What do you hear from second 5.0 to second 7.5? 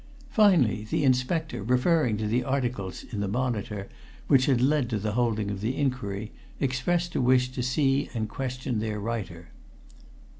holding of the inquiry, expressed a wish